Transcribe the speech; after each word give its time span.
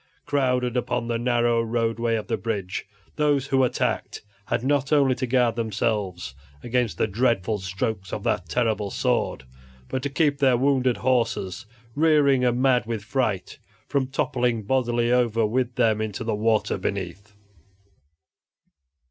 Crowded 0.25 0.75
upon 0.75 1.05
the 1.05 1.19
narrow 1.19 1.61
roadway 1.61 2.15
of 2.15 2.25
the 2.25 2.35
bridge, 2.35 2.87
those 3.17 3.45
who 3.45 3.63
attacked 3.63 4.23
had 4.47 4.63
not 4.63 4.91
only 4.91 5.13
to 5.13 5.27
guard 5.27 5.55
themselves 5.55 6.33
against 6.63 6.97
the 6.97 7.05
dreadful 7.05 7.59
strokes 7.59 8.11
of 8.11 8.23
that 8.23 8.49
terrible 8.49 8.89
sword, 8.89 9.43
but 9.89 10.01
to 10.01 10.09
keep 10.09 10.39
their 10.39 10.57
wounded 10.57 10.97
horses 10.97 11.67
(rearing 11.93 12.43
and 12.43 12.59
mad 12.59 12.87
with 12.87 13.03
fright) 13.03 13.59
from 13.87 14.07
toppling 14.07 14.63
bodily 14.63 15.11
over 15.11 15.45
with 15.45 15.75
them 15.75 16.01
into 16.01 16.23
the 16.23 16.33
water 16.33 16.79
beneath. 16.79 17.35